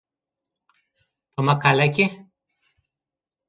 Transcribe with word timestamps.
په 1.33 1.39
مقاله 1.47 1.87
کې 1.95 2.05